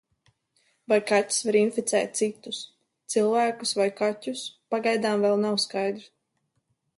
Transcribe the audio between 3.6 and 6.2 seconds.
vai kaķus, pagaidām vēl nav skaidrs.